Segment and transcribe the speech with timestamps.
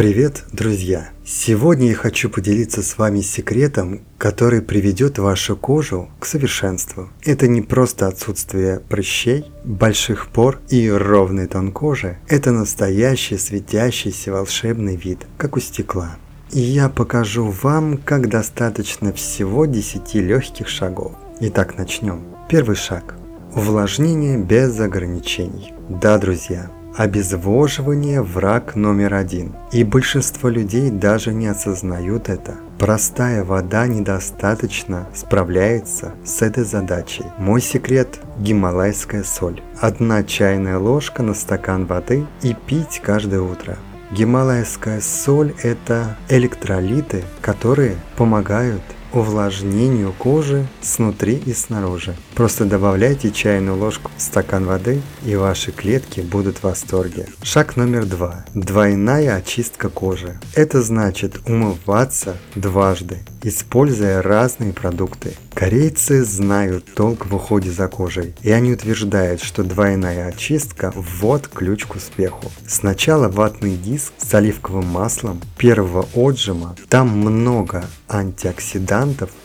[0.00, 1.10] Привет, друзья!
[1.26, 7.10] Сегодня я хочу поделиться с вами секретом, который приведет вашу кожу к совершенству.
[7.22, 12.16] Это не просто отсутствие прыщей, больших пор и ровный тон кожи.
[12.28, 16.16] Это настоящий светящийся волшебный вид, как у стекла.
[16.50, 21.12] И я покажу вам, как достаточно всего 10 легких шагов.
[21.40, 22.22] Итак, начнем.
[22.48, 23.16] Первый шаг.
[23.54, 25.74] Увлажнение без ограничений.
[25.90, 29.54] Да, друзья, Обезвоживание– враг номер один.
[29.70, 32.56] И большинство людей даже не осознают это.
[32.78, 37.24] Простая вода недостаточно справляется с этой задачей.
[37.38, 39.62] Мой секрет– гималайская соль.
[39.80, 43.78] Одна чайная ложка на стакан воды и пить каждое утро.
[44.10, 52.16] Гималайская соль– это электролиты, которые помогают увлажнению кожи снутри и снаружи.
[52.34, 57.26] Просто добавляйте чайную ложку в стакан воды и ваши клетки будут в восторге.
[57.42, 58.44] Шаг номер два.
[58.54, 60.38] Двойная очистка кожи.
[60.54, 65.34] Это значит умываться дважды, используя разные продукты.
[65.54, 71.84] Корейцы знают толк в уходе за кожей, и они утверждают, что двойная очистка– вот ключ
[71.84, 72.50] к успеху.
[72.66, 78.99] Сначала ватный диск с оливковым маслом первого отжима, там много антиоксидантов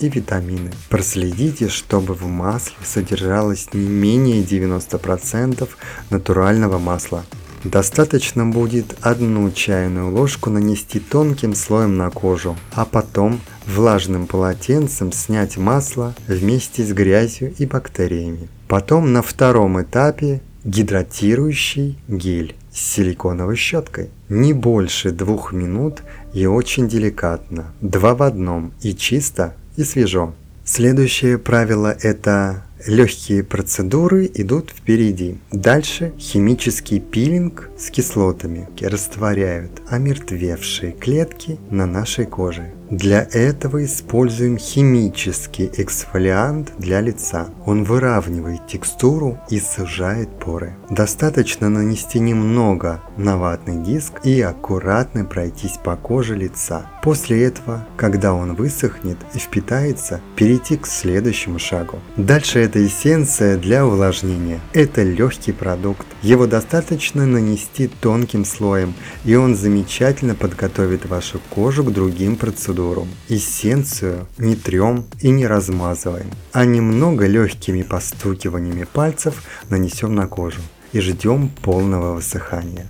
[0.00, 0.70] и витамины.
[0.88, 5.68] Проследите, чтобы в масле содержалось не менее 90%
[6.10, 7.24] натурального масла.
[7.64, 15.58] Достаточно будет одну чайную ложку нанести тонким слоем на кожу, а потом влажным полотенцем снять
[15.58, 18.48] масло вместе с грязью и бактериями.
[18.66, 24.10] Потом на втором этапе гидратирующий гель с силиконовой щеткой.
[24.28, 27.72] Не больше двух минут и очень деликатно.
[27.80, 30.34] Два в одном и чисто и свежо.
[30.64, 35.38] Следующее правило это Легкие процедуры идут впереди.
[35.52, 42.72] Дальше химический пилинг с кислотами растворяют омертвевшие клетки на нашей коже.
[42.90, 47.50] Для этого используем химический эксфолиант для лица.
[47.64, 50.74] Он выравнивает текстуру и сужает поры.
[50.90, 56.90] Достаточно нанести немного на ватный диск и аккуратно пройтись по коже лица.
[57.04, 62.00] После этого, когда он высохнет и впитается, перейти к следующему шагу.
[62.16, 64.60] Дальше это эссенция для увлажнения.
[64.72, 66.06] Это легкий продукт.
[66.22, 68.94] Его достаточно нанести тонким слоем,
[69.24, 73.08] и он замечательно подготовит вашу кожу к другим процедурам.
[73.28, 80.60] Эссенцию не трем и не размазываем, а немного легкими постукиваниями пальцев нанесем на кожу
[80.92, 82.88] и ждем полного высыхания.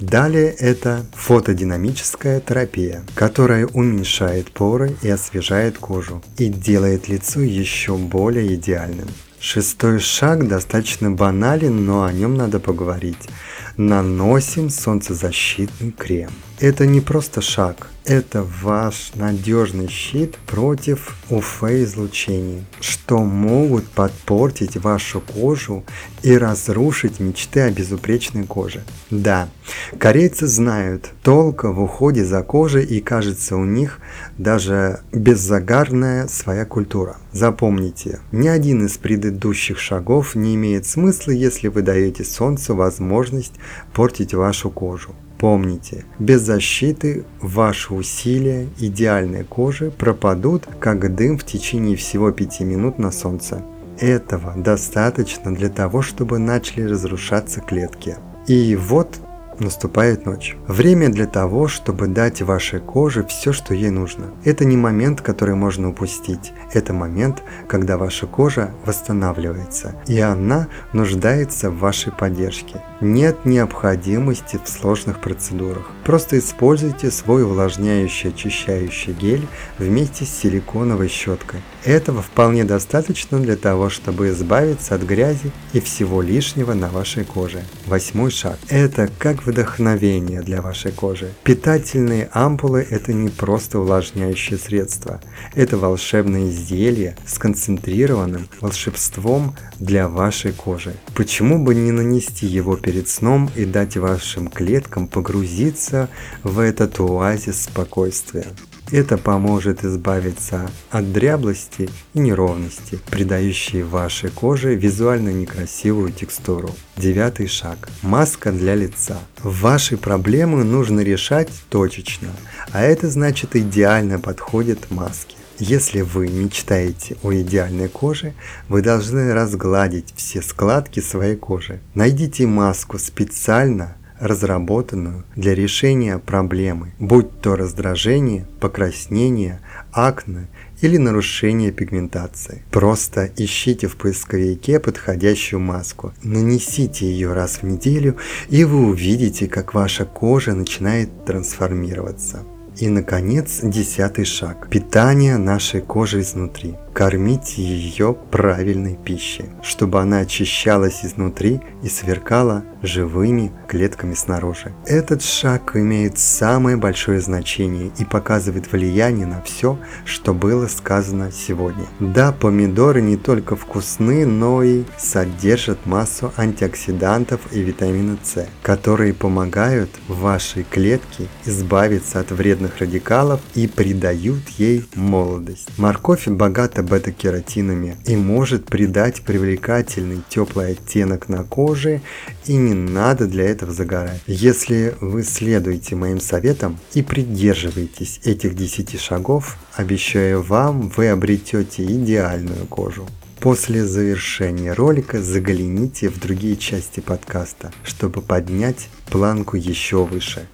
[0.00, 8.54] Далее это фотодинамическая терапия, которая уменьшает поры и освежает кожу и делает лицо еще более
[8.56, 9.08] идеальным.
[9.40, 13.28] Шестой шаг достаточно банален, но о нем надо поговорить.
[13.76, 16.30] Наносим солнцезащитный крем.
[16.58, 25.84] Это не просто шаг, это ваш надежный щит против УФ-излучений, что могут подпортить вашу кожу
[26.22, 28.84] и разрушить мечты о безупречной коже.
[29.10, 29.50] Да,
[29.98, 33.98] корейцы знают толк в уходе за кожей и кажется у них
[34.38, 37.18] даже беззагарная своя культура.
[37.32, 43.52] Запомните, ни один из предыдущих шагов не имеет смысла, если вы даете солнцу возможность
[43.92, 45.14] портить вашу кожу.
[45.38, 52.98] Помните, без защиты ваши усилия идеальной кожи пропадут, как дым в течение всего 5 минут
[52.98, 53.62] на солнце.
[53.98, 58.16] Этого достаточно для того, чтобы начали разрушаться клетки.
[58.46, 59.20] И вот
[59.58, 60.56] Наступает ночь.
[60.66, 64.26] Время для того, чтобы дать вашей коже все, что ей нужно.
[64.44, 66.52] Это не момент, который можно упустить.
[66.72, 72.82] Это момент, когда ваша кожа восстанавливается, и она нуждается в вашей поддержке.
[73.00, 75.90] Нет необходимости в сложных процедурах.
[76.04, 79.46] Просто используйте свой увлажняющий очищающий гель
[79.78, 81.60] вместе с силиконовой щеткой.
[81.86, 87.62] Этого вполне достаточно для того, чтобы избавиться от грязи и всего лишнего на вашей коже.
[87.86, 88.58] Восьмой шаг.
[88.68, 91.32] Это как вдохновение для вашей кожи.
[91.44, 95.20] Питательные ампулы– это не просто увлажняющее средство.
[95.54, 100.92] Это волшебное изделие с концентрированным волшебством для вашей кожи.
[101.14, 106.08] Почему бы не нанести его перед сном и дать вашим клеткам погрузиться
[106.42, 108.46] в этот оазис спокойствия.
[108.92, 116.70] Это поможет избавиться от дряблости и неровности, придающей вашей коже визуально некрасивую текстуру.
[116.96, 117.88] Девятый шаг.
[118.02, 119.18] Маска для лица.
[119.42, 122.28] Ваши проблемы нужно решать точечно,
[122.72, 125.36] а это значит идеально подходят маски.
[125.58, 128.34] Если вы мечтаете о идеальной коже,
[128.68, 131.80] вы должны разгладить все складки своей кожи.
[131.94, 139.60] Найдите маску специально разработанную для решения проблемы, будь то раздражение, покраснение,
[139.92, 140.48] акне
[140.80, 142.62] или нарушение пигментации.
[142.70, 148.16] Просто ищите в поисковике подходящую маску, нанесите ее раз в неделю,
[148.48, 152.44] и вы увидите, как ваша кожа начинает трансформироваться.
[152.78, 161.02] И, наконец, десятый шаг– питание нашей кожи изнутри– кормить ее правильной пищей, чтобы она очищалась
[161.02, 164.72] изнутри и сверкала живыми клетками снаружи.
[164.86, 171.86] Этот шаг имеет самое большое значение и показывает влияние на все, что было сказано сегодня.
[172.00, 179.90] Да, помидоры не только вкусны, но и содержат массу антиоксидантов и витамина С, которые помогают
[180.08, 185.68] вашей клетке избавиться от вредных радикалов и придают ей молодость.
[185.78, 192.00] Морковь богата бета-кератинами и может придать привлекательный теплый оттенок на коже
[192.46, 194.20] и не надо для этого загорать.
[194.26, 202.66] Если вы следуете моим советам и придерживаетесь этих 10 шагов, обещаю вам, вы обретете идеальную
[202.66, 203.06] кожу.
[203.40, 210.48] После завершения ролика загляните в другие части подкаста, чтобы поднять планку еще выше.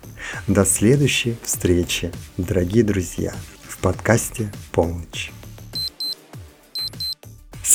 [0.46, 3.34] До следующей встречи, дорогие друзья,
[3.69, 5.32] в подкасте «Полночь».